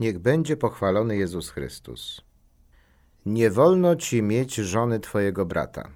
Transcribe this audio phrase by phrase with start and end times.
[0.00, 2.20] Niech będzie pochwalony Jezus Chrystus.
[3.26, 5.88] Nie wolno ci mieć żony twojego brata.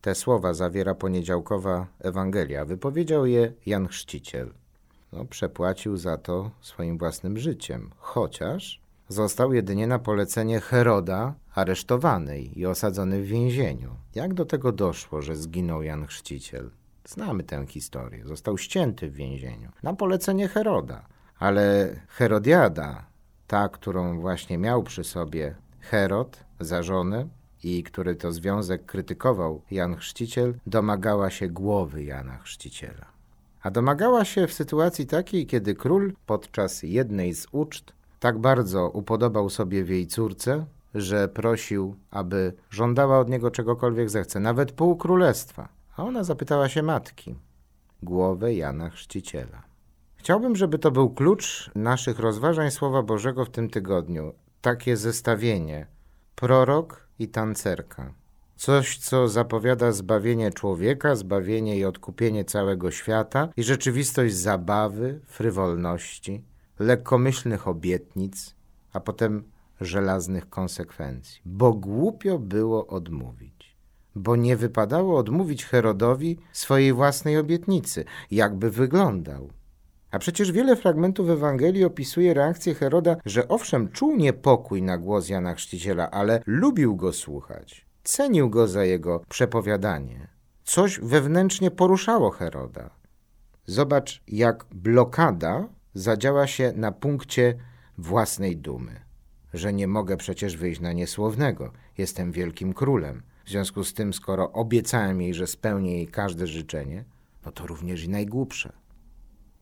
[0.00, 2.64] Te słowa zawiera poniedziałkowa Ewangelia.
[2.64, 4.54] Wypowiedział je Jan Chrzciciel.
[5.12, 12.66] No, przepłacił za to swoim własnym życiem, chociaż został jedynie na polecenie Heroda aresztowany i
[12.66, 13.96] osadzony w więzieniu.
[14.14, 16.70] Jak do tego doszło, że zginął Jan Chrzciciel?
[17.04, 18.24] Znamy tę historię.
[18.26, 21.06] Został ścięty w więzieniu na polecenie Heroda.
[21.38, 23.06] Ale Herodiada,
[23.48, 27.28] ta, którą właśnie miał przy sobie Herod za żonę
[27.64, 33.06] i który to związek krytykował Jan Chrzciciel, domagała się głowy Jana Chrzciciela.
[33.62, 39.50] A domagała się w sytuacji takiej, kiedy król podczas jednej z uczt tak bardzo upodobał
[39.50, 45.68] sobie w jej córce, że prosił, aby żądała od niego czegokolwiek zechce, nawet pół królestwa.
[45.96, 47.34] A ona zapytała się matki,
[48.02, 49.67] głowę Jana Chrzciciela.
[50.18, 54.32] Chciałbym, żeby to był klucz naszych rozważań Słowa Bożego w tym tygodniu.
[54.60, 55.86] Takie zestawienie
[56.34, 58.14] prorok i tancerka.
[58.56, 66.44] Coś, co zapowiada zbawienie człowieka, zbawienie i odkupienie całego świata i rzeczywistość zabawy, frywolności,
[66.78, 68.54] lekkomyślnych obietnic,
[68.92, 69.44] a potem
[69.80, 71.40] żelaznych konsekwencji.
[71.44, 73.76] Bo głupio było odmówić.
[74.14, 78.04] Bo nie wypadało odmówić Herodowi swojej własnej obietnicy.
[78.30, 79.50] Jakby wyglądał?
[80.10, 85.54] A przecież wiele fragmentów Ewangelii opisuje reakcję Heroda, że owszem, czuł niepokój na głos Jana
[85.54, 87.86] Chrzciciela, ale lubił go słuchać.
[88.04, 90.28] Cenił go za jego przepowiadanie.
[90.64, 92.90] Coś wewnętrznie poruszało Heroda.
[93.66, 97.54] Zobacz, jak blokada zadziała się na punkcie
[97.98, 99.00] własnej dumy.
[99.54, 101.72] Że nie mogę przecież wyjść na niesłownego.
[101.98, 103.22] Jestem wielkim królem.
[103.44, 107.04] W związku z tym, skoro obiecałem jej, że spełnię jej każde życzenie,
[107.46, 108.72] no to również i najgłupsze.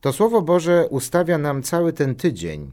[0.07, 2.73] To Słowo Boże ustawia nam cały ten tydzień.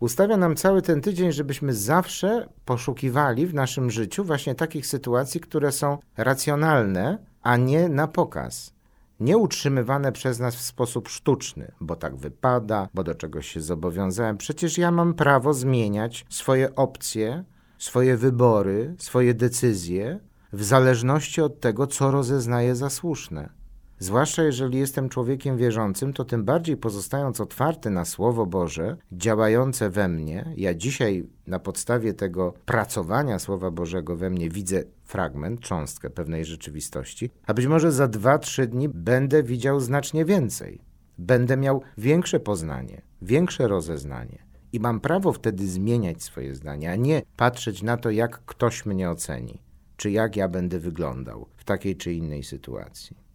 [0.00, 5.72] Ustawia nam cały ten tydzień, żebyśmy zawsze poszukiwali w naszym życiu właśnie takich sytuacji, które
[5.72, 8.72] są racjonalne, a nie na pokaz.
[9.20, 14.36] Nie utrzymywane przez nas w sposób sztuczny, bo tak wypada, bo do czegoś się zobowiązałem.
[14.36, 17.44] Przecież ja mam prawo zmieniać swoje opcje,
[17.78, 20.20] swoje wybory, swoje decyzje
[20.52, 23.65] w zależności od tego, co rozeznaję za słuszne.
[23.98, 30.08] Zwłaszcza jeżeli jestem człowiekiem wierzącym, to tym bardziej pozostając otwarty na Słowo Boże, działające we
[30.08, 36.44] mnie, ja dzisiaj na podstawie tego pracowania Słowa Bożego we mnie widzę fragment, cząstkę pewnej
[36.44, 40.80] rzeczywistości, a być może za dwa, trzy dni będę widział znacznie więcej.
[41.18, 44.46] Będę miał większe poznanie, większe rozeznanie.
[44.72, 49.10] I mam prawo wtedy zmieniać swoje zdanie, a nie patrzeć na to, jak ktoś mnie
[49.10, 49.62] oceni,
[49.96, 53.25] czy jak ja będę wyglądał w takiej czy innej sytuacji.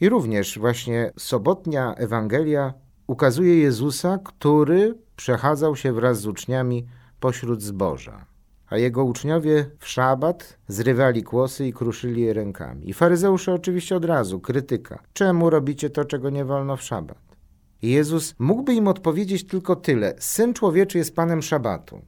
[0.00, 2.74] I również właśnie sobotnia Ewangelia
[3.06, 6.86] ukazuje Jezusa, który przechadzał się wraz z uczniami
[7.20, 8.26] pośród zboża.
[8.70, 12.90] A jego uczniowie w szabat zrywali kłosy i kruszyli je rękami.
[12.90, 15.02] I faryzeusze oczywiście od razu, krytyka.
[15.12, 17.36] Czemu robicie to, czego nie wolno w szabat?
[17.82, 20.14] I Jezus mógłby im odpowiedzieć tylko tyle.
[20.18, 22.00] Syn człowieczy jest panem szabatu.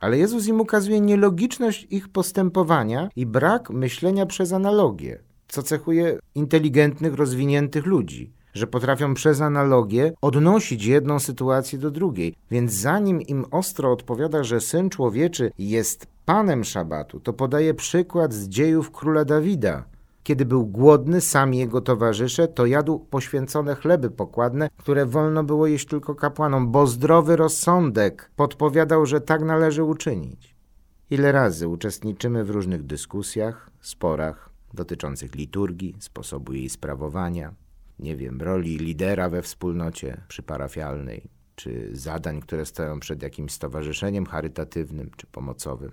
[0.00, 7.14] Ale Jezus im ukazuje nielogiczność ich postępowania i brak myślenia przez analogię co cechuje inteligentnych,
[7.14, 12.34] rozwiniętych ludzi, że potrafią przez analogię odnosić jedną sytuację do drugiej.
[12.50, 18.48] Więc zanim im ostro odpowiada, że syn człowieczy jest panem szabatu, to podaje przykład z
[18.48, 19.84] dziejów króla Dawida.
[20.22, 25.66] Kiedy był głodny, sam i jego towarzysze, to jadł poświęcone chleby pokładne, które wolno było
[25.66, 30.56] jeść tylko kapłanom, bo zdrowy rozsądek podpowiadał, że tak należy uczynić.
[31.10, 37.54] Ile razy uczestniczymy w różnych dyskusjach, sporach, dotyczących liturgii, sposobu jej sprawowania,
[37.98, 45.10] nie wiem, roli lidera we wspólnocie przyparafialnej, czy zadań, które stoją przed jakimś stowarzyszeniem charytatywnym
[45.16, 45.92] czy pomocowym.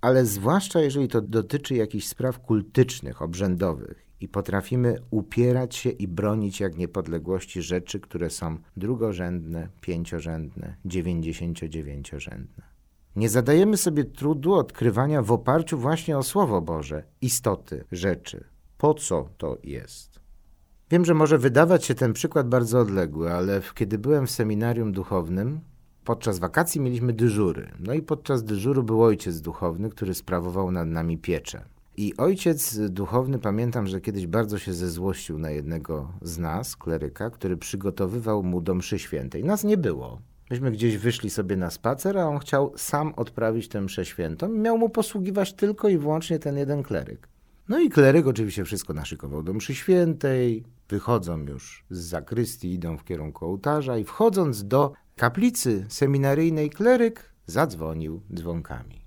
[0.00, 6.60] Ale zwłaszcza jeżeli to dotyczy jakichś spraw kultycznych, obrzędowych i potrafimy upierać się i bronić
[6.60, 12.73] jak niepodległości rzeczy, które są drugorzędne, pięciorzędne, dziewięćdziesięciodziewięciorzędne.
[13.16, 18.44] Nie zadajemy sobie trudu odkrywania w oparciu właśnie o Słowo Boże istoty rzeczy.
[18.78, 20.20] Po co to jest?
[20.90, 25.60] Wiem, że może wydawać się ten przykład bardzo odległy, ale kiedy byłem w seminarium duchownym,
[26.04, 27.70] podczas wakacji mieliśmy dyżury.
[27.80, 31.64] No i podczas dyżuru był ojciec duchowny, który sprawował nad nami pieczę.
[31.96, 37.56] I ojciec duchowny, pamiętam, że kiedyś bardzo się zezłościł na jednego z nas, kleryka, który
[37.56, 39.44] przygotowywał mu do mszy świętej.
[39.44, 40.20] Nas nie było.
[40.50, 44.78] Myśmy gdzieś wyszli sobie na spacer, a on chciał sam odprawić tę mszę świętą miał
[44.78, 47.28] mu posługiwać tylko i wyłącznie ten jeden kleryk.
[47.68, 53.04] No i kleryk oczywiście wszystko naszykował do mszy świętej, wychodzą już z zakrystii, idą w
[53.04, 59.04] kierunku ołtarza i wchodząc do kaplicy seminaryjnej kleryk zadzwonił dzwonkami.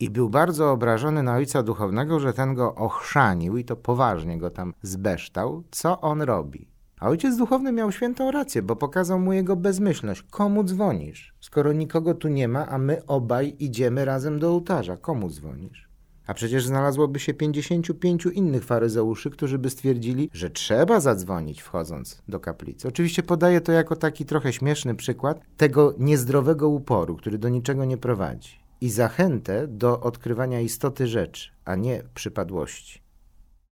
[0.00, 4.50] I był bardzo obrażony na ojca duchownego, że ten go ochrzanił i to poważnie go
[4.50, 6.73] tam zbeształ, co on robi.
[7.04, 10.22] A ojciec duchowny miał świętą rację, bo pokazał mu jego bezmyślność.
[10.30, 11.34] Komu dzwonisz?
[11.40, 15.88] Skoro nikogo tu nie ma, a my obaj idziemy razem do ołtarza, komu dzwonisz?
[16.26, 22.40] A przecież znalazłoby się 55 innych faryzeuszy, którzy by stwierdzili, że trzeba zadzwonić wchodząc do
[22.40, 22.88] kaplicy.
[22.88, 27.96] Oczywiście podaję to jako taki trochę śmieszny przykład tego niezdrowego uporu, który do niczego nie
[27.96, 33.03] prowadzi i zachętę do odkrywania istoty rzeczy, a nie przypadłości.